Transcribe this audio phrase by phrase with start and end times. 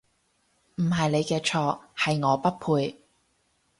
[0.77, 3.05] 唔係你嘅錯，係我不配